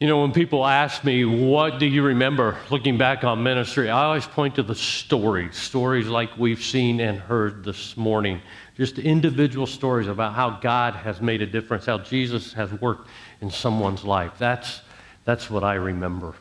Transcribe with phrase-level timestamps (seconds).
[0.00, 4.04] You know, when people ask me, what do you remember looking back on ministry, I
[4.04, 8.40] always point to the stories, stories like we've seen and heard this morning.
[8.76, 13.08] Just individual stories about how God has made a difference, how Jesus has worked
[13.40, 14.34] in someone's life.
[14.38, 14.82] That's,
[15.24, 16.34] that's what I remember.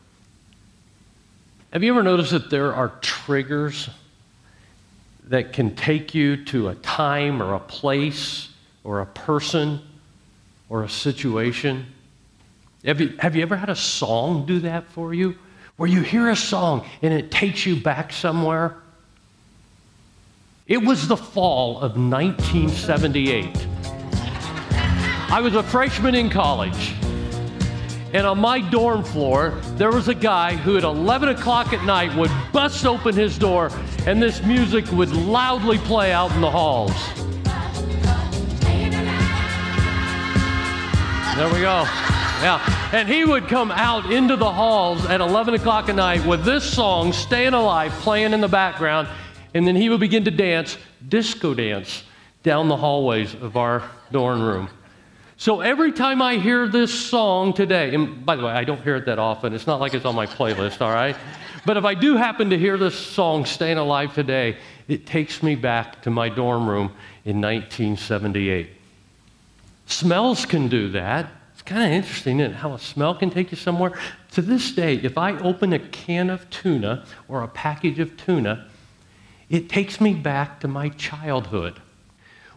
[1.74, 3.89] Have you ever noticed that there are triggers
[5.30, 8.50] that can take you to a time or a place
[8.84, 9.82] or a person
[10.70, 11.88] or a situation?
[12.88, 15.36] Have you, have you ever had a song do that for you?
[15.75, 18.78] Where you hear a song and it takes you back somewhere?
[20.68, 23.68] It was the fall of 1978.
[25.30, 26.94] I was a freshman in college.
[28.14, 32.16] And on my dorm floor, there was a guy who at 11 o'clock at night
[32.16, 33.69] would bust open his door
[34.06, 36.94] and this music would loudly play out in the halls.
[41.36, 41.86] There we go.
[42.41, 42.89] Yeah.
[42.94, 46.63] And he would come out into the halls at 11 o'clock at night with this
[46.63, 49.07] song, Staying Alive, playing in the background.
[49.55, 52.03] And then he would begin to dance, disco dance,
[52.44, 54.69] down the hallways of our dorm room.
[55.38, 58.97] So every time I hear this song today, and by the way, I don't hear
[58.97, 59.53] it that often.
[59.53, 61.16] It's not like it's on my playlist, all right?
[61.66, 64.57] But if I do happen to hear this song, Staying Alive Today,
[64.88, 66.94] it takes me back to my dorm room
[67.25, 68.69] in 1978.
[69.88, 71.31] Smells can do that
[71.67, 72.53] kind of interesting, it?
[72.53, 73.91] How a smell can take you somewhere.
[74.31, 78.67] To this day, if I open a can of tuna or a package of tuna,
[79.49, 81.81] it takes me back to my childhood.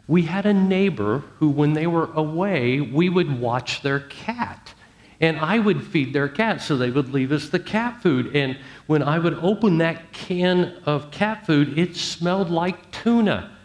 [0.07, 4.75] We had a neighbor who, when they were away, we would watch their cat.
[5.21, 8.35] And I would feed their cat, so they would leave us the cat food.
[8.35, 13.57] And when I would open that can of cat food, it smelled like tuna.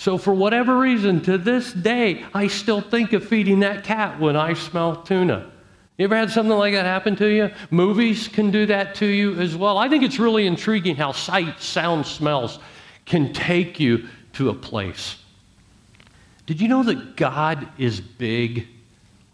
[0.00, 4.34] So, for whatever reason, to this day, I still think of feeding that cat when
[4.34, 5.50] I smell tuna.
[5.98, 7.50] You ever had something like that happen to you?
[7.70, 9.76] Movies can do that to you as well.
[9.76, 12.60] I think it's really intriguing how sight, sound, smells
[13.04, 15.16] can take you to a place.
[16.46, 18.68] Did you know that God is big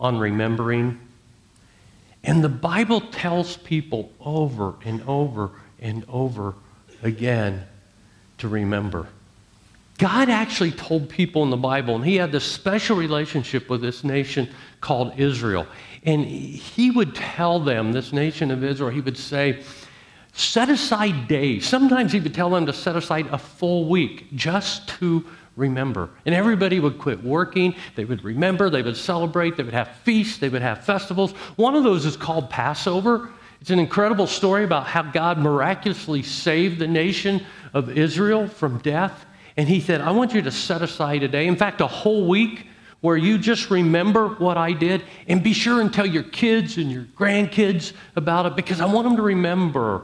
[0.00, 0.98] on remembering?
[2.24, 6.56] And the Bible tells people over and over and over
[7.04, 7.68] again
[8.38, 9.06] to remember.
[9.98, 14.04] God actually told people in the Bible, and he had this special relationship with this
[14.04, 14.48] nation
[14.80, 15.66] called Israel.
[16.02, 19.62] And he would tell them, this nation of Israel, he would say,
[20.32, 21.66] set aside days.
[21.66, 25.24] Sometimes he would tell them to set aside a full week just to
[25.56, 26.10] remember.
[26.26, 27.74] And everybody would quit working.
[27.94, 28.68] They would remember.
[28.68, 29.56] They would celebrate.
[29.56, 30.38] They would have feasts.
[30.38, 31.32] They would have festivals.
[31.56, 33.30] One of those is called Passover.
[33.62, 39.24] It's an incredible story about how God miraculously saved the nation of Israel from death.
[39.56, 42.26] And he said, I want you to set aside a day, in fact, a whole
[42.26, 42.66] week,
[43.00, 46.90] where you just remember what I did and be sure and tell your kids and
[46.90, 50.02] your grandkids about it because I want them to remember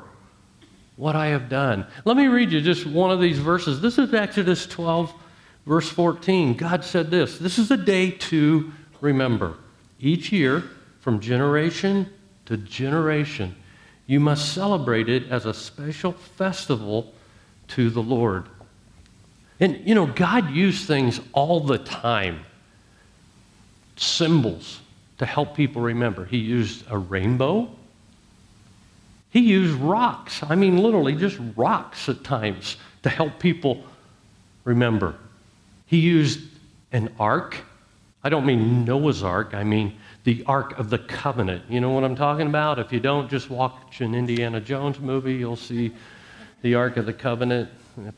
[0.97, 1.87] what I have done.
[2.05, 3.81] Let me read you just one of these verses.
[3.81, 5.13] This is Exodus 12,
[5.67, 6.55] verse 14.
[6.55, 9.57] God said this This is a day to remember.
[9.99, 10.63] Each year,
[11.01, 12.09] from generation
[12.47, 13.57] to generation,
[14.07, 17.15] you must celebrate it as a special festival
[17.69, 18.47] to the Lord.
[19.63, 22.45] And, you know, God used things all the time
[23.95, 24.81] symbols
[25.19, 26.25] to help people remember.
[26.25, 27.71] He used a rainbow,
[29.31, 30.43] He used rocks.
[30.43, 33.85] I mean, literally, just rocks at times to help people
[34.65, 35.15] remember.
[35.87, 36.41] He used
[36.91, 37.57] an ark.
[38.25, 41.65] I don't mean Noah's ark, I mean the Ark of the Covenant.
[41.69, 42.81] You know what I'm talking about?
[42.81, 45.93] If you don't, just watch an Indiana Jones movie, you'll see
[46.63, 47.69] the Ark of the Covenant.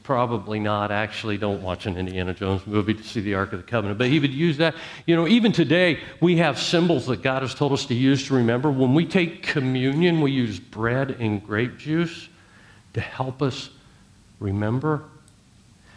[0.05, 0.93] Probably not.
[0.93, 3.99] Actually, don't watch an Indiana Jones movie to see the Ark of the Covenant.
[3.99, 4.75] But he would use that.
[5.05, 8.35] You know, even today, we have symbols that God has told us to use to
[8.35, 8.71] remember.
[8.71, 12.29] When we take communion, we use bread and grape juice
[12.93, 13.71] to help us
[14.39, 15.05] remember.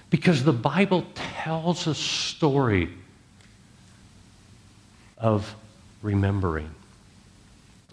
[0.10, 2.90] Because the Bible tells a story
[5.20, 5.56] of
[6.02, 6.72] remembering.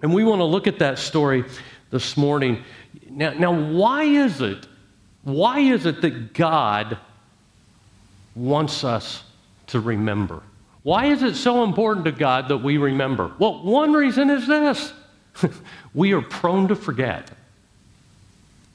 [0.03, 1.45] And we want to look at that story
[1.91, 2.63] this morning.
[3.11, 4.67] Now, now why is it
[5.25, 6.99] why is it that God
[8.35, 9.25] wants us
[9.69, 10.43] to remember?
[10.83, 13.33] Why is it so important to God that we remember?
[13.39, 14.93] Well, one reason is this
[15.95, 17.31] we are prone to forget.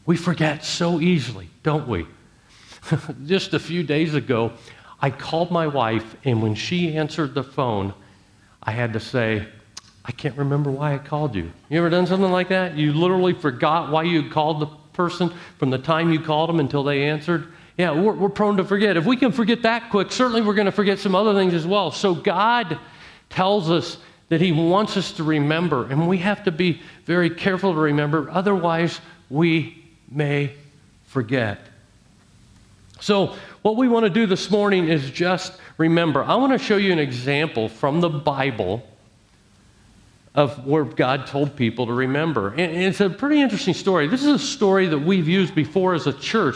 [0.06, 2.08] We forget so easily, don't we?
[3.26, 4.54] Just a few days ago,
[5.00, 7.94] I called my wife, and when she answered the phone,
[8.64, 9.48] I had to say,
[10.04, 11.52] I can't remember why I called you.
[11.70, 12.76] You ever done something like that?
[12.76, 14.68] You literally forgot why you called the
[15.00, 17.48] person from the time you called them until they answered?
[17.78, 18.98] Yeah, we're, we're prone to forget.
[18.98, 21.66] If we can forget that quick, certainly we're going to forget some other things as
[21.66, 21.90] well.
[21.90, 22.78] So God
[23.30, 23.98] tells us
[24.28, 28.30] that He wants us to remember, and we have to be very careful to remember,
[28.30, 29.00] otherwise,
[29.30, 30.52] we may
[31.06, 31.62] forget.
[33.00, 36.26] So, what we want to do this morning is just remember.
[36.26, 38.86] I want to show you an example from the Bible
[40.36, 42.50] of where God told people to remember.
[42.50, 44.08] And it's a pretty interesting story.
[44.08, 46.56] This is a story that we've used before as a church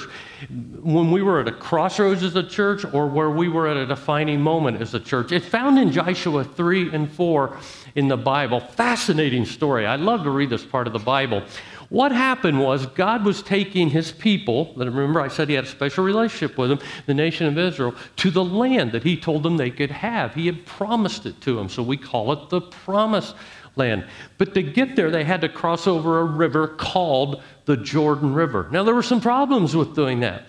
[0.81, 3.85] when we were at a crossroads as a church or where we were at a
[3.85, 5.31] defining moment as a church.
[5.31, 7.57] It's found in Joshua 3 and 4
[7.95, 8.59] in the Bible.
[8.59, 9.87] Fascinating story.
[9.87, 11.43] I love to read this part of the Bible.
[11.89, 16.03] What happened was God was taking his people, remember I said he had a special
[16.03, 19.69] relationship with them, the nation of Israel, to the land that he told them they
[19.69, 20.33] could have.
[20.33, 23.35] He had promised it to them, so we call it the promised
[23.75, 24.05] land.
[24.37, 28.67] But to get there, they had to cross over a river called the Jordan River.
[28.71, 30.43] Now, there were some problems with doing that.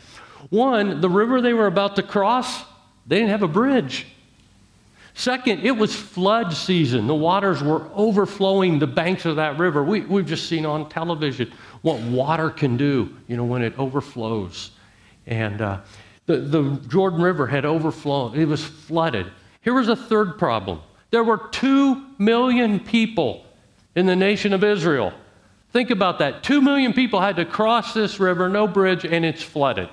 [0.51, 2.65] One, the river they were about to cross,
[3.07, 4.07] they didn't have a bridge.
[5.15, 7.07] Second, it was flood season.
[7.07, 9.83] The waters were overflowing the banks of that river.
[9.85, 14.73] We, we've just seen on television what water can do, you know, when it overflows.
[15.27, 15.81] And uh,
[16.27, 19.31] the, the Jordan River had overflown, it was flooded.
[19.61, 20.81] Here was a third problem
[21.15, 23.47] there were two million people
[23.95, 25.13] in the nation of Israel.
[25.73, 26.43] Think about that.
[26.43, 29.89] Two million people had to cross this river, no bridge, and it's flooded.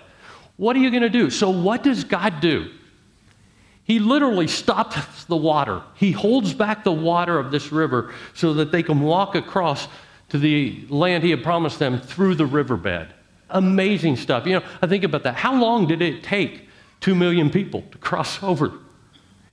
[0.58, 1.30] What are you going to do?
[1.30, 2.72] So, what does God do?
[3.84, 5.84] He literally stops the water.
[5.94, 9.88] He holds back the water of this river so that they can walk across
[10.30, 13.14] to the land he had promised them through the riverbed.
[13.52, 14.48] Amazing stuff.
[14.48, 15.36] You know, I think about that.
[15.36, 16.68] How long did it take
[17.00, 18.74] two million people to cross over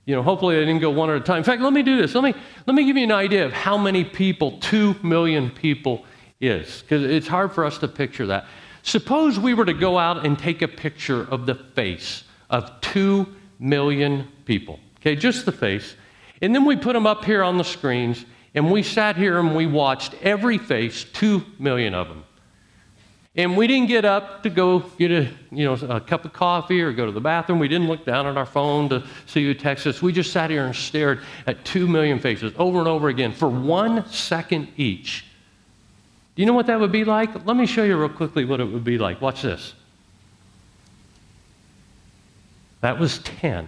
[0.09, 1.37] you know, hopefully they didn't go one at a time.
[1.37, 2.15] In fact, let me do this.
[2.15, 2.33] Let me,
[2.65, 6.03] let me give you an idea of how many people, two million people,
[6.41, 8.47] is, because it's hard for us to picture that.
[8.81, 13.27] Suppose we were to go out and take a picture of the face of two
[13.59, 15.93] million people, okay, just the face,
[16.41, 18.25] and then we put them up here on the screens,
[18.55, 22.23] and we sat here and we watched every face, two million of them.
[23.35, 26.81] And we didn't get up to go get a, you know, a cup of coffee
[26.81, 27.59] or go to the bathroom.
[27.59, 30.01] We didn't look down at our phone to see who texted us.
[30.01, 33.47] We just sat here and stared at two million faces over and over again for
[33.47, 35.25] one second each.
[36.35, 37.45] Do you know what that would be like?
[37.45, 39.21] Let me show you real quickly what it would be like.
[39.21, 39.73] Watch this.
[42.81, 43.67] That was 10.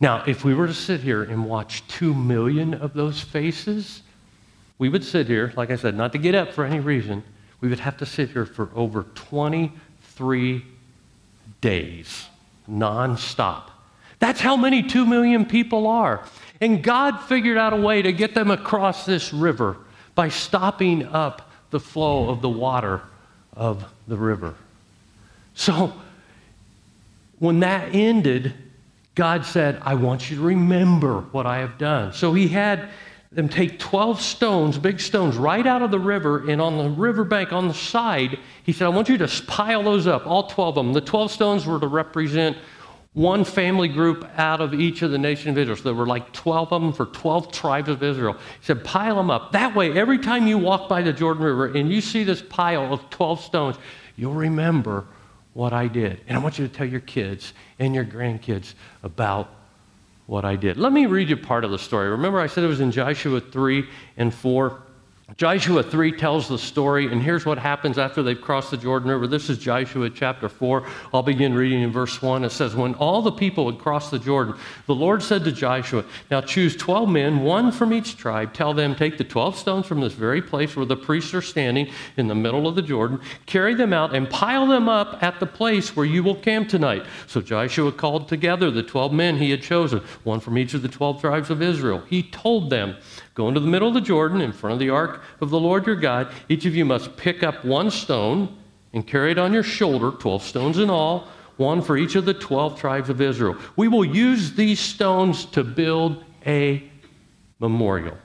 [0.00, 4.02] Now, if we were to sit here and watch two million of those faces,
[4.78, 7.22] we would sit here, like I said, not to get up for any reason
[7.62, 10.64] we would have to sit here for over 23
[11.62, 12.26] days,
[12.68, 13.70] nonstop.
[14.18, 16.24] That's how many 2 million people are.
[16.60, 19.78] And God figured out a way to get them across this river
[20.14, 23.00] by stopping up the flow of the water
[23.56, 24.54] of the river.
[25.54, 25.92] So,
[27.38, 28.54] when that ended,
[29.14, 32.12] God said, I want you to remember what I have done.
[32.12, 32.88] So, He had
[33.34, 37.52] them take 12 stones, big stones, right out of the river, and on the riverbank
[37.52, 40.84] on the side, he said, I want you to pile those up, all 12 of
[40.84, 40.92] them.
[40.92, 42.58] The 12 stones were to represent
[43.14, 45.76] one family group out of each of the nation of Israel.
[45.76, 48.34] So there were like 12 of them for 12 tribes of Israel.
[48.34, 49.52] He said, pile them up.
[49.52, 52.92] That way, every time you walk by the Jordan River and you see this pile
[52.92, 53.76] of 12 stones,
[54.16, 55.06] you'll remember
[55.54, 56.20] what I did.
[56.26, 59.54] And I want you to tell your kids and your grandkids about
[60.32, 60.78] what I did.
[60.78, 62.08] Let me read you part of the story.
[62.08, 63.86] Remember, I said it was in Joshua 3
[64.16, 64.82] and 4.
[65.36, 69.26] Joshua 3 tells the story, and here's what happens after they've crossed the Jordan River.
[69.26, 70.86] This is Joshua chapter 4.
[71.14, 72.44] I'll begin reading in verse 1.
[72.44, 74.54] It says, When all the people had crossed the Jordan,
[74.86, 78.52] the Lord said to Joshua, Now choose 12 men, one from each tribe.
[78.52, 81.88] Tell them, Take the 12 stones from this very place where the priests are standing
[82.16, 85.46] in the middle of the Jordan, carry them out, and pile them up at the
[85.46, 87.06] place where you will camp tonight.
[87.26, 90.88] So Joshua called together the 12 men he had chosen, one from each of the
[90.88, 92.02] 12 tribes of Israel.
[92.08, 92.96] He told them,
[93.34, 95.86] Go into the middle of the Jordan in front of the ark of the Lord
[95.86, 96.32] your God.
[96.48, 98.56] Each of you must pick up one stone
[98.92, 102.34] and carry it on your shoulder, 12 stones in all, one for each of the
[102.34, 103.56] 12 tribes of Israel.
[103.76, 106.82] We will use these stones to build a
[107.58, 108.18] memorial.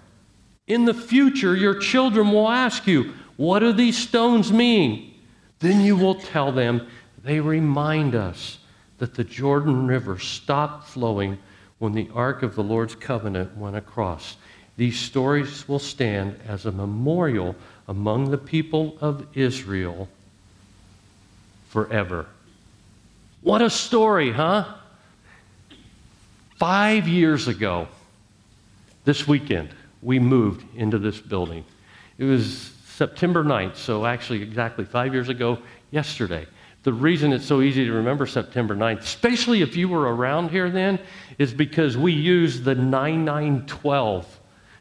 [0.68, 5.14] In the future, your children will ask you, What do these stones mean?
[5.60, 6.88] Then you will tell them,
[7.24, 8.60] They remind us
[8.98, 11.38] that the Jordan River stopped flowing
[11.78, 14.38] when the ark of the Lord's covenant went across.
[14.78, 17.56] These stories will stand as a memorial
[17.88, 20.08] among the people of Israel
[21.70, 22.28] forever.
[23.42, 24.66] What a story, huh?
[26.56, 27.88] Five years ago,
[29.04, 29.70] this weekend,
[30.02, 31.64] we moved into this building.
[32.18, 35.60] It was September 9th, so actually exactly five years ago
[35.92, 36.48] yesterday
[36.88, 40.70] the reason it's so easy to remember September 9th, especially if you were around here
[40.70, 40.98] then,
[41.38, 44.37] is because we used the 9912.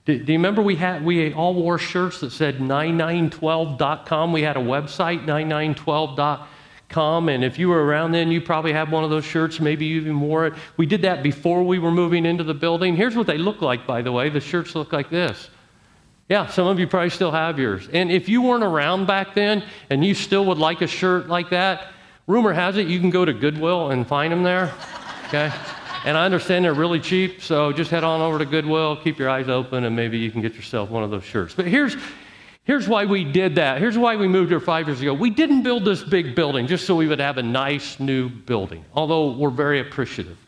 [0.07, 4.33] Do, do you remember we had we all wore shirts that said 9912.com?
[4.33, 9.03] We had a website 9912.com, and if you were around then, you probably had one
[9.03, 9.59] of those shirts.
[9.59, 10.55] Maybe you even wore it.
[10.77, 12.95] We did that before we were moving into the building.
[12.95, 14.29] Here's what they look like, by the way.
[14.29, 15.51] The shirts look like this.
[16.29, 17.89] Yeah, some of you probably still have yours.
[17.93, 21.51] And if you weren't around back then and you still would like a shirt like
[21.51, 21.89] that,
[22.27, 24.73] rumor has it you can go to Goodwill and find them there.
[25.27, 25.53] Okay?
[26.07, 29.29] And I understand they're really cheap, so just head on over to Goodwill, keep your
[29.29, 31.53] eyes open, and maybe you can get yourself one of those shirts.
[31.53, 31.97] But here's,
[32.63, 33.81] here's why we did that.
[33.81, 35.13] Here's why we moved here five years ago.
[35.13, 38.85] We didn't build this big building just so we would have a nice new building,
[38.95, 40.39] although we're very appreciative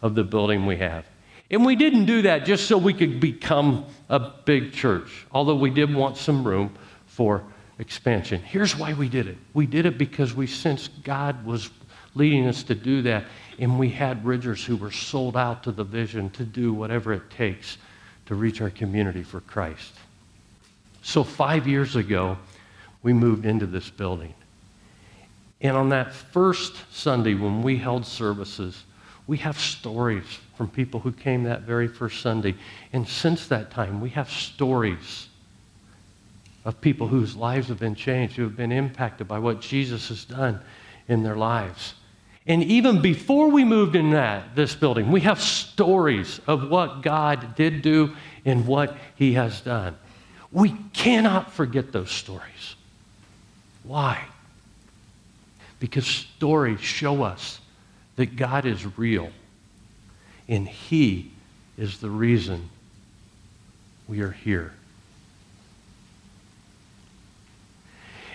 [0.00, 1.04] of the building we have.
[1.50, 5.70] And we didn't do that just so we could become a big church, although we
[5.70, 6.72] did want some room
[7.06, 7.42] for
[7.80, 8.40] expansion.
[8.42, 11.68] Here's why we did it we did it because we sensed God was
[12.14, 13.24] leading us to do that,
[13.60, 17.30] and we had Ridgers who were sold out to the vision to do whatever it
[17.30, 17.76] takes
[18.26, 19.92] to reach our community for Christ.
[21.02, 22.38] So, five years ago,
[23.02, 24.34] we moved into this building.
[25.60, 28.84] And on that first Sunday when we held services,
[29.26, 30.24] we have stories
[30.56, 32.54] from people who came that very first Sunday.
[32.92, 35.28] And since that time, we have stories
[36.64, 40.24] of people whose lives have been changed, who have been impacted by what Jesus has
[40.24, 40.60] done
[41.08, 41.94] in their lives.
[42.46, 47.54] And even before we moved in that this building, we have stories of what God
[47.54, 49.96] did do and what he has done.
[50.50, 52.74] We cannot forget those stories.
[53.84, 54.24] Why?
[55.78, 57.60] Because stories show us
[58.16, 59.30] that God is real
[60.50, 61.30] and He
[61.78, 62.68] is the reason
[64.08, 64.74] we are here.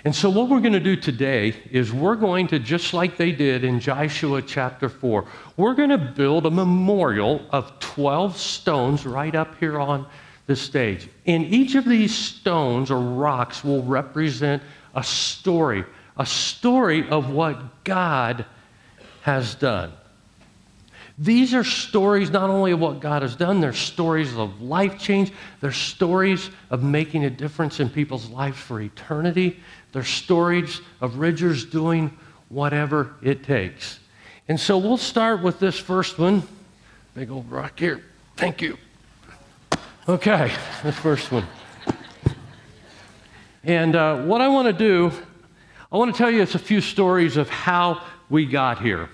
[0.06, 3.32] And so, what we're going to do today is we're going to, just like they
[3.32, 5.26] did in Joshua chapter 4,
[5.58, 10.06] we're going to build a memorial of 12 stones right up here on
[10.46, 11.10] the stage.
[11.26, 14.62] And each of these stones or rocks will represent
[14.94, 15.84] a story,
[16.18, 18.46] a story of what God
[19.24, 19.92] has done.
[21.18, 25.32] These are stories not only of what God has done, they're stories of life change,
[25.62, 29.62] they're stories of making a difference in people's lives for eternity,
[29.96, 32.12] they're stories of Ridgers doing
[32.50, 33.98] whatever it takes.
[34.50, 36.44] And so we'll start with this first one.
[37.14, 38.04] Big old rock here.
[38.36, 38.78] Thank you.
[40.10, 40.52] Okay,
[40.84, 41.48] the first one.
[43.64, 45.14] And uh, what I want to do,
[45.90, 49.08] I want to tell you it's a few stories of how we got here.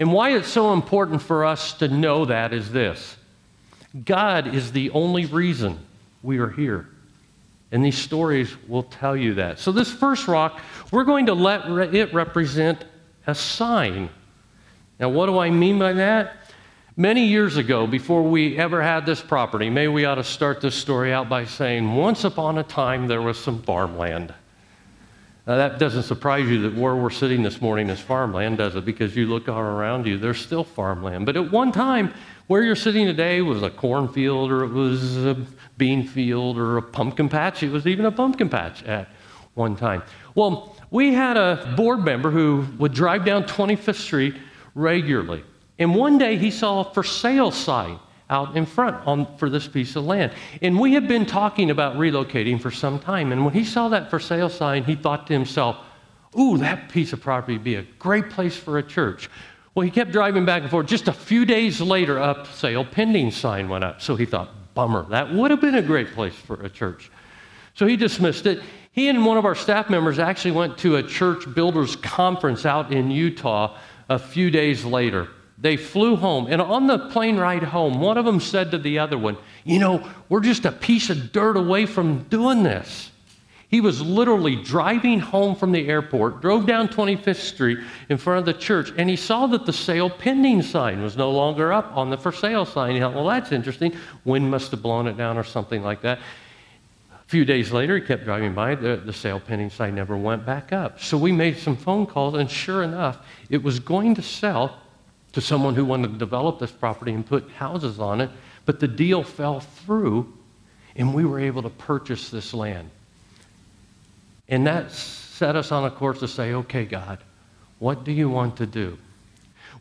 [0.00, 3.16] And why it's so important for us to know that is this
[4.04, 5.78] God is the only reason
[6.20, 6.88] we are here.
[7.72, 9.58] And these stories will tell you that.
[9.58, 10.60] So, this first rock,
[10.90, 12.84] we're going to let it represent
[13.26, 14.10] a sign.
[15.00, 16.36] Now, what do I mean by that?
[16.96, 20.74] Many years ago, before we ever had this property, maybe we ought to start this
[20.74, 24.34] story out by saying, once upon a time there was some farmland.
[25.46, 28.84] Now, that doesn't surprise you that where we're sitting this morning is farmland, does it?
[28.84, 31.24] Because you look all around you, there's still farmland.
[31.24, 32.12] But at one time,
[32.52, 35.34] where you're sitting today was a cornfield or it was a
[35.78, 37.62] bean field or a pumpkin patch.
[37.62, 39.08] It was even a pumpkin patch at
[39.54, 40.02] one time.
[40.34, 44.34] Well, we had a board member who would drive down 25th Street
[44.74, 45.42] regularly.
[45.78, 49.66] And one day he saw a for sale sign out in front on, for this
[49.66, 50.32] piece of land.
[50.60, 53.32] And we had been talking about relocating for some time.
[53.32, 55.78] And when he saw that for sale sign, he thought to himself,
[56.38, 59.30] Ooh, that piece of property would be a great place for a church.
[59.74, 60.86] Well, he kept driving back and forth.
[60.86, 64.02] Just a few days later, up sale pending sign went up.
[64.02, 67.10] So he thought, bummer, that would have been a great place for a church.
[67.74, 68.62] So he dismissed it.
[68.92, 72.92] He and one of our staff members actually went to a church builders conference out
[72.92, 73.78] in Utah
[74.10, 75.28] a few days later.
[75.56, 78.98] They flew home, and on the plane ride home, one of them said to the
[78.98, 83.11] other one, You know, we're just a piece of dirt away from doing this.
[83.72, 87.78] He was literally driving home from the airport, drove down 25th Street
[88.10, 91.30] in front of the church, and he saw that the sale pending sign was no
[91.30, 92.92] longer up on the for sale sign.
[92.92, 93.96] He thought, Well, that's interesting.
[94.26, 96.18] Wind must have blown it down or something like that.
[96.18, 98.74] A few days later, he kept driving by.
[98.74, 101.00] The, the sale pending sign never went back up.
[101.00, 104.80] So we made some phone calls, and sure enough, it was going to sell
[105.32, 108.28] to someone who wanted to develop this property and put houses on it,
[108.66, 110.30] but the deal fell through,
[110.94, 112.90] and we were able to purchase this land.
[114.48, 117.18] And that set us on a course to say, okay, God,
[117.78, 118.98] what do you want to do?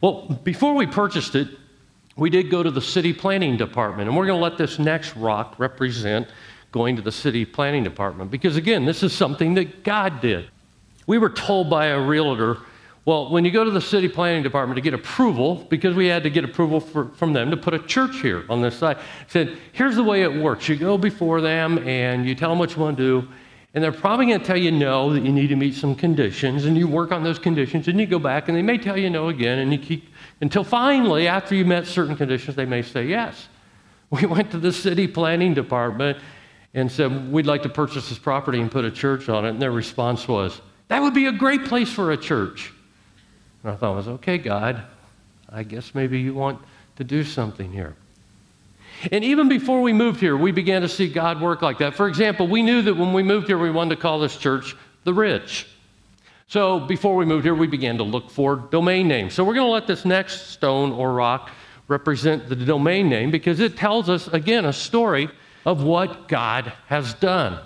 [0.02, 1.48] Well, before we purchased it,
[2.16, 5.16] we did go to the city planning department, and we're going to let this next
[5.16, 6.28] rock represent
[6.72, 10.50] going to the city planning department because, again, this is something that God did.
[11.08, 12.58] we were told by a realtor
[13.04, 16.22] well, when you go to the city planning department to get approval, because we had
[16.22, 19.58] to get approval for, from them to put a church here on this site, said,
[19.74, 20.70] here's the way it works.
[20.70, 23.28] You go before them and you tell them what you want to do,
[23.74, 26.66] and they're probably going to tell you no, that you need to meet some conditions,
[26.66, 29.10] and you work on those conditions, and you go back, and they may tell you
[29.10, 30.10] no again, and you keep
[30.42, 33.48] until finally, after you met certain conditions, they may say yes.
[34.10, 36.18] We went to the city planning department
[36.74, 39.52] and said, We'd like to purchase this property and put a church on it.
[39.52, 40.60] And their response was,
[40.90, 42.74] That would be a great place for a church.
[43.64, 44.84] And I thought, was okay, God,
[45.48, 46.60] I guess maybe you want
[46.98, 47.96] to do something here.
[49.10, 51.96] And even before we moved here, we began to see God work like that.
[51.96, 54.76] For example, we knew that when we moved here, we wanted to call this church
[55.06, 55.68] the Ridge.
[56.48, 59.34] So before we moved here, we began to look for domain names.
[59.34, 61.50] So we're going to let this next stone or rock
[61.88, 65.30] represent the domain name because it tells us, again, a story
[65.66, 67.60] of what God has done.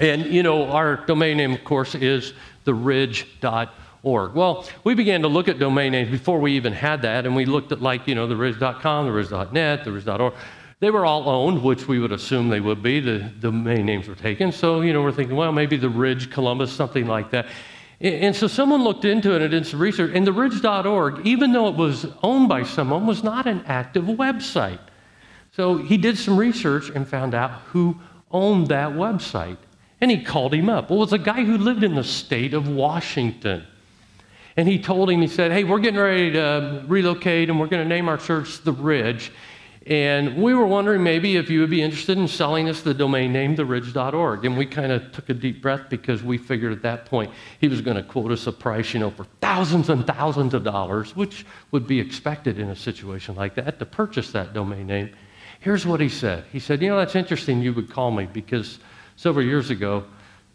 [0.00, 2.34] And, you know, our domain name, of course, is
[2.64, 3.68] the theridge.org
[4.04, 4.34] org.
[4.34, 7.46] Well, we began to look at domain names before we even had that, and we
[7.46, 10.34] looked at like, you know, the ridge.com, the ridge.net, the ridge.org.
[10.80, 13.00] They were all owned, which we would assume they would be.
[13.00, 14.52] The domain names were taken.
[14.52, 17.46] So, you know, we're thinking, well, maybe the Ridge, Columbus, something like that.
[18.00, 21.68] And so someone looked into it and did some research, and the ridge.org, even though
[21.68, 24.80] it was owned by someone, was not an active website.
[25.52, 29.58] So he did some research and found out who owned that website.
[30.00, 30.90] And he called him up.
[30.90, 33.64] Well, it was a guy who lived in the state of Washington.
[34.56, 37.82] And he told him, he said, Hey, we're getting ready to relocate and we're going
[37.82, 39.32] to name our church The Ridge.
[39.86, 43.34] And we were wondering maybe if you would be interested in selling us the domain
[43.34, 44.46] name, theridge.org.
[44.46, 47.30] And we kind of took a deep breath because we figured at that point
[47.60, 50.64] he was going to quote us a price, you know, for thousands and thousands of
[50.64, 55.10] dollars, which would be expected in a situation like that to purchase that domain name.
[55.60, 58.78] Here's what he said He said, You know, that's interesting you would call me because
[59.16, 60.04] several years ago,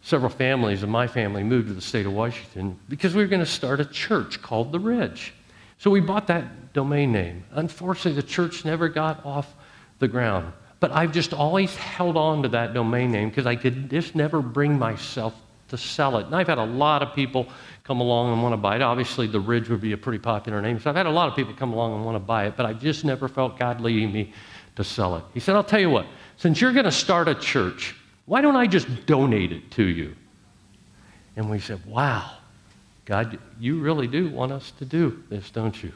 [0.02, 3.40] several families of my family moved to the state of Washington because we were going
[3.40, 5.34] to start a church called The Ridge.
[5.78, 7.44] So we bought that domain name.
[7.52, 9.54] Unfortunately, the church never got off
[9.98, 10.52] the ground.
[10.78, 14.40] But I've just always held on to that domain name because I could just never
[14.40, 15.34] bring myself
[15.68, 16.26] to sell it.
[16.26, 17.46] And I've had a lot of people
[17.84, 18.82] come along and want to buy it.
[18.82, 20.80] Obviously, The Ridge would be a pretty popular name.
[20.80, 22.66] So I've had a lot of people come along and want to buy it, but
[22.66, 24.32] I've just never felt God leading me
[24.76, 25.24] to sell it.
[25.34, 27.94] He said, I'll tell you what, since you're going to start a church,
[28.30, 30.14] why don't I just donate it to you?
[31.34, 32.30] And we said, Wow,
[33.04, 35.90] God, you really do want us to do this, don't you?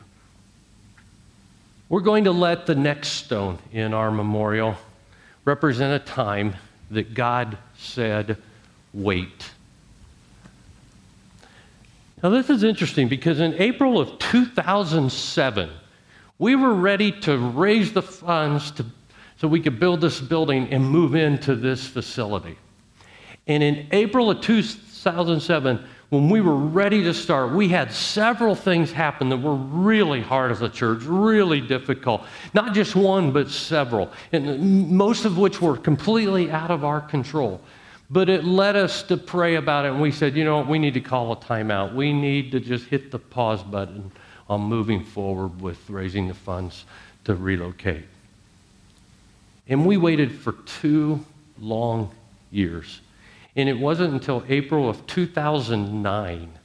[1.89, 4.75] We're going to let the next stone in our memorial
[5.45, 6.57] represent a time
[6.91, 8.37] that God said,
[8.93, 9.53] Wait.
[12.21, 15.71] Now, this is interesting because in April of 2007,
[16.41, 18.87] we were ready to raise the funds to
[19.37, 22.57] so we could build this building and move into this facility.
[23.47, 28.93] And in April of 2007, when we were ready to start, we had several things
[28.93, 32.23] happen that were really hard as a church, really difficult.
[32.55, 37.61] Not just one, but several, and most of which were completely out of our control.
[38.11, 40.79] But it led us to pray about it, and we said, you know what, we
[40.79, 41.95] need to call a timeout.
[41.95, 44.13] We need to just hit the pause button
[44.49, 46.85] on moving forward with raising the funds
[47.25, 48.05] to relocate.
[49.69, 51.25] And we waited for two
[51.59, 52.11] long
[52.51, 53.01] years.
[53.57, 56.59] And it wasn't until April of 2009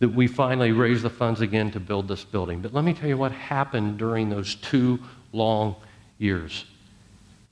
[0.00, 2.60] that we finally raised the funds again to build this building.
[2.60, 4.98] But let me tell you what happened during those two
[5.32, 5.76] long
[6.18, 6.64] years.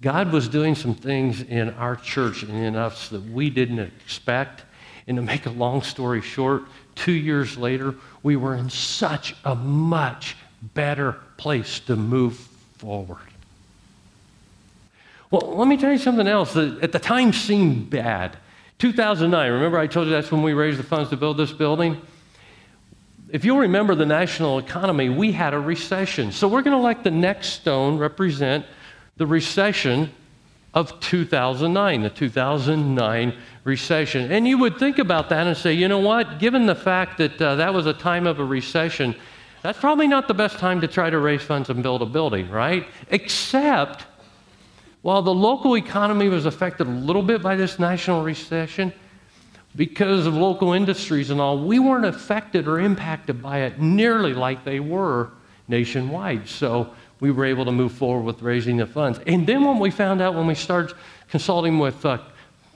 [0.03, 4.65] God was doing some things in our church and in us that we didn't expect.
[5.07, 9.55] And to make a long story short, two years later, we were in such a
[9.55, 10.37] much
[10.75, 12.37] better place to move
[12.79, 13.32] forward.
[15.33, 18.37] Well, let me tell you something else that at the time seemed bad.
[18.79, 22.03] 2009, remember I told you that's when we raised the funds to build this building?
[23.31, 26.33] If you'll remember the national economy, we had a recession.
[26.33, 28.67] So we're going to let the next stone represent
[29.17, 30.11] the recession
[30.75, 34.31] of 2009, the 2009 recession.
[34.31, 37.41] And you would think about that and say, you know what, given the fact that
[37.41, 39.15] uh, that was a time of a recession,
[39.63, 42.51] that's probably not the best time to try to raise funds and build a building,
[42.51, 42.87] right?
[43.09, 44.05] Except
[45.03, 48.93] while the local economy was affected a little bit by this national recession,
[49.75, 54.65] because of local industries and all, we weren't affected or impacted by it nearly like
[54.65, 55.31] they were
[55.69, 56.47] nationwide.
[56.49, 59.19] So we were able to move forward with raising the funds.
[59.27, 60.95] And then what we found out when we started
[61.31, 62.19] consulting with uh,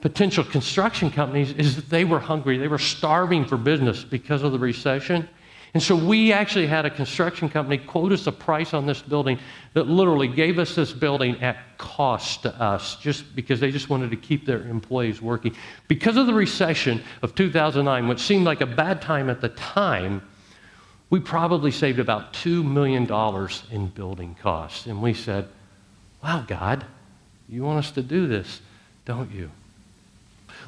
[0.01, 2.57] potential construction companies is that they were hungry.
[2.57, 5.27] They were starving for business because of the recession.
[5.77, 9.37] And so we actually had a construction company quote us a price on this building
[9.75, 14.09] that literally gave us this building at cost to us just because they just wanted
[14.09, 15.55] to keep their employees working.
[15.87, 20.27] Because of the recession of 2009, which seemed like a bad time at the time,
[21.11, 23.03] we probably saved about $2 million
[23.69, 24.87] in building costs.
[24.87, 25.47] And we said,
[26.23, 26.87] Wow, God,
[27.47, 28.61] you want us to do this,
[29.05, 29.51] don't you?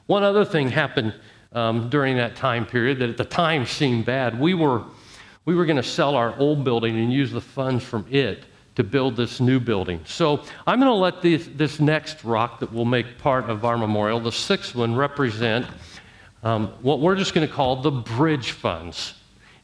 [0.05, 1.15] One other thing happened
[1.51, 4.39] um, during that time period that at the time seemed bad.
[4.39, 4.83] We were
[5.49, 8.43] we were going to sell our old building and use the funds from it
[8.75, 9.99] to build this new building.
[10.05, 13.75] So I'm going to let this, this next rock that will make part of our
[13.75, 15.65] memorial, the sixth one, represent
[16.43, 19.15] um, what we're just going to call the bridge funds.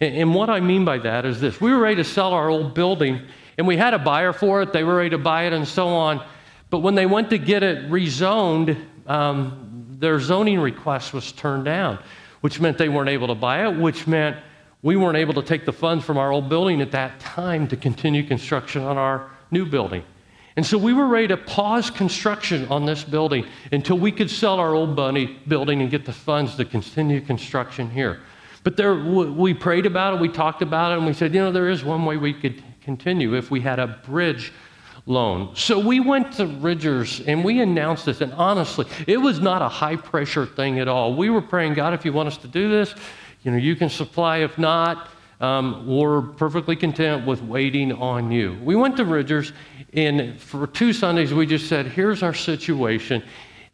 [0.01, 2.49] And, and what I mean by that is this we were ready to sell our
[2.49, 3.21] old building,
[3.59, 5.89] and we had a buyer for it, they were ready to buy it, and so
[5.89, 6.25] on.
[6.71, 11.99] But when they went to get it rezoned, um, their zoning request was turned down,
[12.41, 14.37] which meant they weren't able to buy it, which meant
[14.85, 17.75] we weren't able to take the funds from our old building at that time to
[17.75, 20.03] continue construction on our new building.
[20.57, 24.59] And so we were ready to pause construction on this building until we could sell
[24.59, 28.21] our old bunny building and get the funds to continue construction here.
[28.63, 31.51] But there, we prayed about it, we talked about it, and we said, you know,
[31.51, 34.53] there is one way we could continue if we had a bridge
[35.07, 35.55] loan.
[35.55, 38.21] So we went to Ridgers and we announced this.
[38.21, 41.15] And honestly, it was not a high pressure thing at all.
[41.15, 42.93] We were praying, God, if you want us to do this,
[43.45, 44.37] you know, you can supply.
[44.37, 45.07] If not,
[45.39, 48.57] um, we're perfectly content with waiting on you.
[48.63, 49.53] We went to Ridgers,
[49.93, 53.23] and for two Sundays, we just said, here's our situation.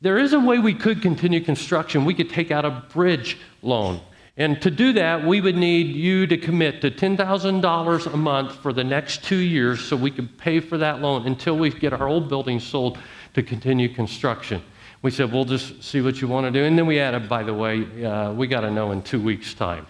[0.02, 2.04] There is a way we could continue construction.
[2.04, 4.02] We could take out a bridge loan.
[4.36, 8.74] And to do that, we would need you to commit to $10,000 a month for
[8.74, 12.08] the next two years so we could pay for that loan until we get our
[12.08, 12.98] old building sold
[13.36, 14.62] to continue construction.
[15.02, 16.64] We said, we'll just see what you want to do.
[16.64, 19.54] And then we added, by the way, uh, we got to know in two weeks'
[19.54, 19.88] time.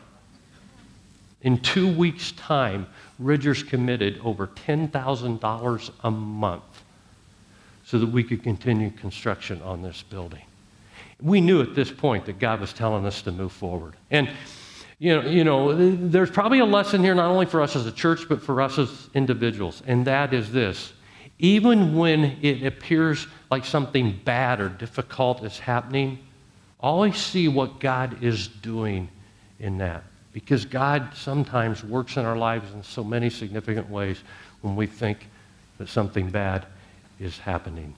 [1.41, 2.88] In two weeks' time,
[3.19, 6.84] Ridgers committed over $10,000 a month
[7.84, 10.43] so that we could continue construction on this building.
[11.21, 13.95] We knew at this point that God was telling us to move forward.
[14.10, 14.30] And
[14.97, 17.91] you know, you know, there's probably a lesson here not only for us as a
[17.91, 20.93] church, but for us as individuals, and that is this
[21.41, 26.18] even when it appears like something bad or difficult is happening,
[26.80, 29.10] always see what God is doing
[29.60, 30.04] in that.
[30.32, 34.24] Because God sometimes works in our lives in so many significant ways
[34.62, 35.28] when we think
[35.78, 36.66] that something bad
[37.20, 37.94] is happening.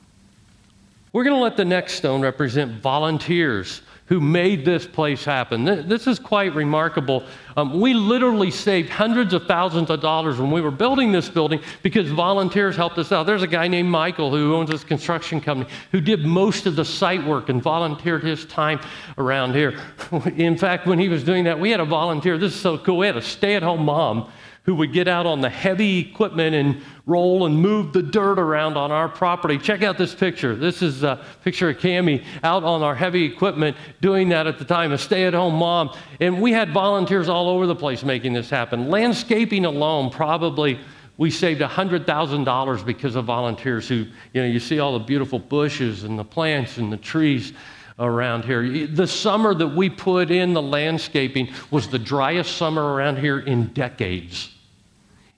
[1.14, 5.66] We're going to let the next stone represent volunteers who made this place happen.
[5.66, 7.24] This is quite remarkable.
[7.58, 11.60] Um, we literally saved hundreds of thousands of dollars when we were building this building
[11.82, 13.26] because volunteers helped us out.
[13.26, 16.86] There's a guy named Michael who owns this construction company who did most of the
[16.86, 18.80] site work and volunteered his time
[19.18, 19.80] around here.
[20.38, 22.38] In fact, when he was doing that, we had a volunteer.
[22.38, 23.00] This is so cool.
[23.00, 24.32] We had a stay at home mom
[24.64, 28.78] who would get out on the heavy equipment and roll and move the dirt around
[28.78, 29.58] on our property.
[29.58, 30.56] Check out this picture.
[30.56, 34.66] This is a picture of Cami out on our heavy equipment doing that at the
[34.66, 35.94] time, a stay at home mom.
[36.22, 38.90] And we had volunteers all over the place making this happen.
[38.90, 40.80] Landscaping alone, probably
[41.18, 46.06] we saved $100,000 because of volunteers who, you know, you see all the beautiful bushes
[46.06, 47.52] and the plants and the trees
[48.00, 48.88] around here.
[48.88, 53.68] The summer that we put in the landscaping was the driest summer around here in
[53.68, 54.53] decades.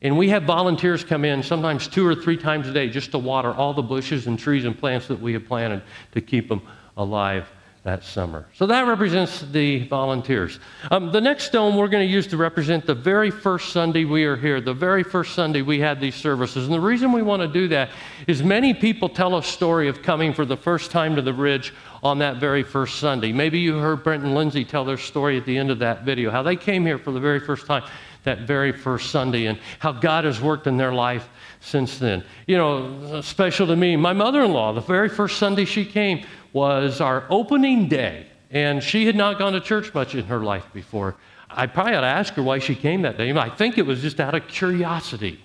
[0.02, 3.18] And we have volunteers come in sometimes two or three times a day just to
[3.18, 5.82] water all the bushes and trees and plants that we have planted
[6.12, 6.62] to keep them
[6.98, 7.52] alive
[7.86, 8.48] that summer.
[8.56, 10.60] So that represents the volunteers.
[10.90, 14.24] Um, the next stone we're going to use to represent the very first Sunday we
[14.24, 16.66] are here, the very first Sunday we had these services.
[16.66, 17.92] And the reason we want to do that
[18.26, 21.76] is many people tell a story of coming for the first time to the Ridge
[22.02, 23.32] on that very first Sunday.
[23.32, 26.32] Maybe you heard Brent and Lindsay tell their story at the end of that video,
[26.32, 27.84] how they came here for the very first time
[28.26, 31.30] that very first Sunday and how God has worked in their life
[31.62, 32.24] since then.
[32.46, 36.26] You know, special to me, my mother in law, the very first Sunday she came
[36.54, 40.66] was our opening day, and she had not gone to church much in her life
[40.74, 41.16] before.
[41.50, 43.32] I probably ought to ask her why she came that day.
[43.32, 45.40] I think it was just out of curiosity.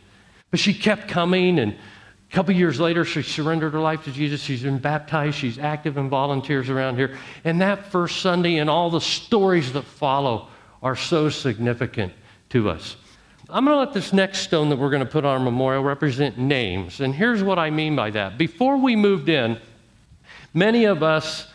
[0.51, 4.43] But she kept coming, and a couple years later, she surrendered her life to Jesus.
[4.43, 5.37] She's been baptized.
[5.37, 7.17] She's active in volunteers around here.
[7.45, 10.49] And that first Sunday and all the stories that follow
[10.83, 12.13] are so significant
[12.51, 12.97] to us.
[13.49, 15.83] I'm going to let this next stone that we're going to put on our memorial
[15.83, 17.01] represent names.
[17.01, 18.39] And here's what I mean by that.
[18.39, 19.59] Before we moved in,
[20.55, 21.49] many of us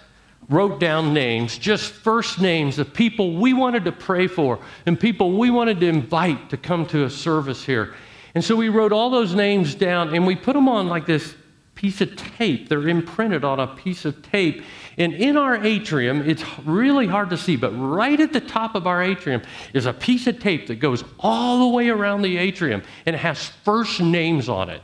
[0.49, 5.37] wrote down names, just first names of people we wanted to pray for and people
[5.37, 7.95] we wanted to invite to come to a service here.
[8.35, 11.33] And so we wrote all those names down and we put them on like this
[11.75, 12.69] piece of tape.
[12.69, 14.63] They're imprinted on a piece of tape.
[14.97, 18.87] And in our atrium, it's really hard to see, but right at the top of
[18.87, 19.41] our atrium
[19.73, 23.19] is a piece of tape that goes all the way around the atrium and it
[23.19, 24.81] has first names on it.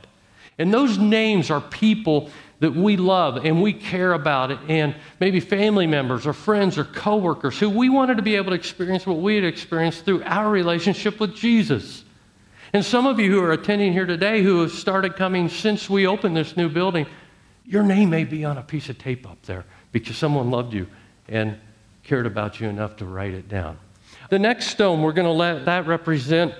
[0.57, 5.39] And those names are people that we love and we care about it, and maybe
[5.39, 9.17] family members or friends or coworkers who we wanted to be able to experience what
[9.17, 12.03] we had experienced through our relationship with Jesus.
[12.73, 16.05] And some of you who are attending here today who have started coming since we
[16.05, 17.07] opened this new building,
[17.65, 20.87] your name may be on a piece of tape up there because someone loved you
[21.27, 21.57] and
[22.03, 23.77] cared about you enough to write it down.
[24.29, 26.53] The next stone, we're going to let that represent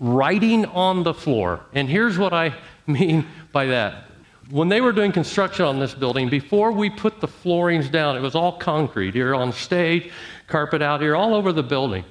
[0.00, 1.60] writing on the floor.
[1.72, 2.54] And here's what I
[2.86, 4.04] mean by that.
[4.50, 8.20] When they were doing construction on this building, before we put the floorings down, it
[8.20, 10.10] was all concrete here on stage,
[10.48, 12.04] carpet out here, all over the building.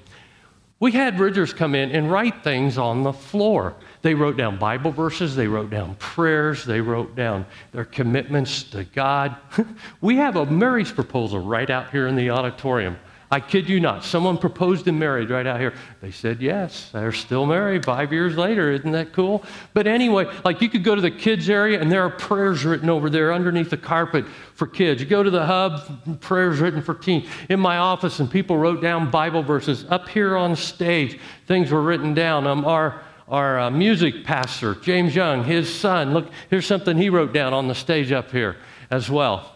[0.80, 3.76] We had Ridgers come in and write things on the floor.
[4.02, 8.84] They wrote down Bible verses, they wrote down prayers, they wrote down their commitments to
[8.84, 9.38] God.
[10.02, 12.98] we have a marriage proposal right out here in the auditorium.
[13.34, 14.04] I kid you not.
[14.04, 15.74] Someone proposed in marriage right out here.
[16.02, 16.92] They said yes.
[16.92, 18.72] They're still married five years later.
[18.72, 19.44] Isn't that cool?
[19.74, 22.92] But anyway, like you could go to the kids' area and there are prayers written
[22.92, 25.02] over there underneath the carpet for kids.
[25.02, 27.28] You go to the hub, prayers written for teens.
[27.50, 29.84] In my office, and people wrote down Bible verses.
[29.90, 32.46] Up here on stage, things were written down.
[32.46, 37.34] Um, our our uh, music pastor, James Young, his son, look, here's something he wrote
[37.34, 38.58] down on the stage up here
[38.92, 39.54] as well.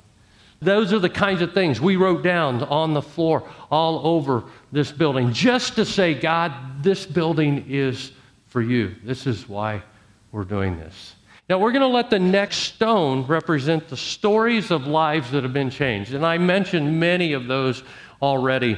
[0.60, 4.92] Those are the kinds of things we wrote down on the floor all over this
[4.92, 8.12] building just to say, God, this building is
[8.48, 8.96] for you.
[9.04, 9.84] This is why
[10.32, 11.16] we're doing this.
[11.50, 15.54] Now, we're going to let the next stone represent the stories of lives that have
[15.54, 16.14] been changed.
[16.14, 17.84] And I mentioned many of those
[18.22, 18.78] already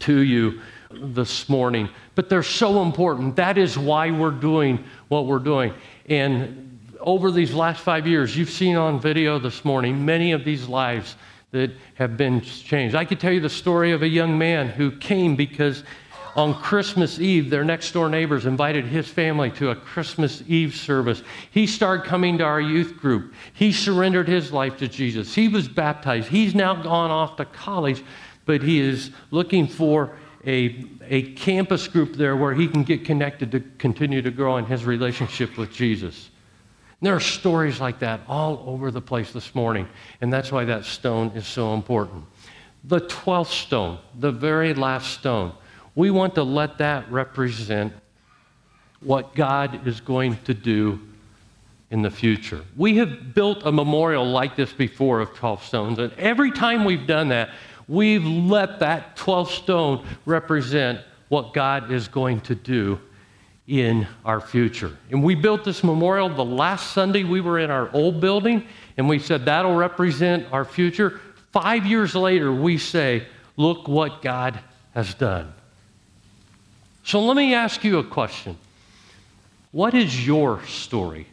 [0.00, 0.60] to you
[0.90, 3.36] this morning, but they're so important.
[3.36, 5.74] That is why we're doing what we're doing.
[6.08, 6.65] And
[7.06, 11.14] over these last five years, you've seen on video this morning many of these lives
[11.52, 12.96] that have been changed.
[12.96, 15.84] I could tell you the story of a young man who came because
[16.34, 21.22] on Christmas Eve, their next door neighbors invited his family to a Christmas Eve service.
[21.52, 23.32] He started coming to our youth group.
[23.54, 25.32] He surrendered his life to Jesus.
[25.32, 26.28] He was baptized.
[26.28, 28.02] He's now gone off to college,
[28.46, 33.52] but he is looking for a, a campus group there where he can get connected
[33.52, 36.30] to continue to grow in his relationship with Jesus.
[37.00, 39.86] And there are stories like that all over the place this morning,
[40.20, 42.24] and that's why that stone is so important.
[42.84, 45.52] The 12th stone, the very last stone,
[45.94, 47.92] we want to let that represent
[49.00, 51.00] what God is going to do
[51.90, 52.64] in the future.
[52.76, 57.06] We have built a memorial like this before of 12 stones, and every time we've
[57.06, 57.50] done that,
[57.88, 62.98] we've let that 12th stone represent what God is going to do
[63.66, 64.96] in our future.
[65.10, 69.08] And we built this memorial the last Sunday we were in our old building, and
[69.08, 71.20] we said that'll represent our future.
[71.52, 73.26] Five years later, we say,
[73.56, 74.60] look what God
[74.94, 75.52] has done.
[77.02, 78.56] So let me ask you a question
[79.72, 81.26] What is your story?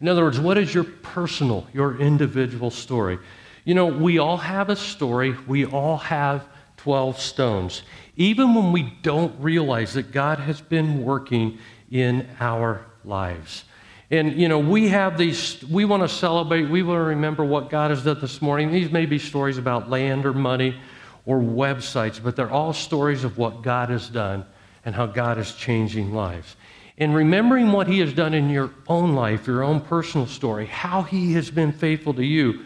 [0.00, 3.18] In other words, what is your personal, your individual story?
[3.64, 6.46] You know, we all have a story, we all have
[6.86, 7.82] 12 stones
[8.16, 11.58] even when we don't realize that God has been working
[11.90, 13.64] in our lives.
[14.08, 17.70] And, you know, we have these, we want to celebrate, we want to remember what
[17.70, 18.70] God has done this morning.
[18.70, 20.80] These may be stories about land or money
[21.24, 24.46] or websites, but they're all stories of what God has done
[24.84, 26.54] and how God is changing lives.
[26.98, 31.02] And remembering what He has done in your own life, your own personal story, how
[31.02, 32.64] He has been faithful to you,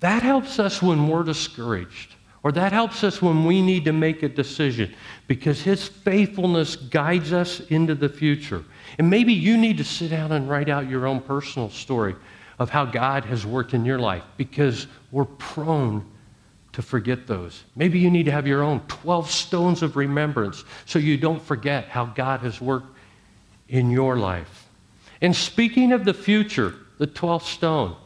[0.00, 2.15] that helps us when we're discouraged.
[2.46, 4.94] Or that helps us when we need to make a decision
[5.26, 8.62] because His faithfulness guides us into the future.
[8.98, 12.14] And maybe you need to sit down and write out your own personal story
[12.60, 16.08] of how God has worked in your life because we're prone
[16.70, 17.64] to forget those.
[17.74, 21.88] Maybe you need to have your own 12 stones of remembrance so you don't forget
[21.88, 22.96] how God has worked
[23.70, 24.68] in your life.
[25.20, 27.96] And speaking of the future, the 12th stone,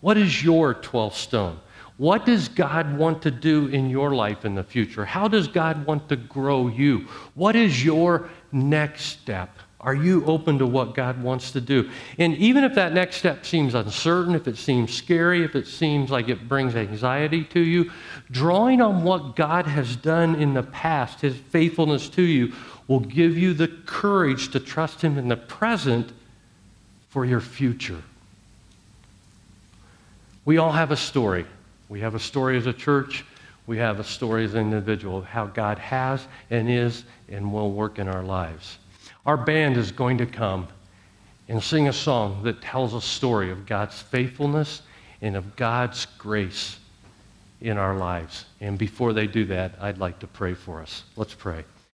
[0.00, 1.60] what is your 12th stone?
[2.00, 5.04] What does God want to do in your life in the future?
[5.04, 7.00] How does God want to grow you?
[7.34, 9.50] What is your next step?
[9.82, 11.90] Are you open to what God wants to do?
[12.16, 16.10] And even if that next step seems uncertain, if it seems scary, if it seems
[16.10, 17.90] like it brings anxiety to you,
[18.30, 22.54] drawing on what God has done in the past, His faithfulness to you,
[22.88, 26.14] will give you the courage to trust Him in the present
[27.10, 28.00] for your future.
[30.46, 31.44] We all have a story.
[31.90, 33.24] We have a story as a church,
[33.66, 37.72] we have a story as an individual of how God has and is and will
[37.72, 38.78] work in our lives.
[39.26, 40.68] Our band is going to come
[41.48, 44.82] and sing a song that tells a story of God's faithfulness
[45.20, 46.78] and of God's grace
[47.60, 48.44] in our lives.
[48.60, 51.02] And before they do that, I'd like to pray for us.
[51.16, 51.64] Let's pray.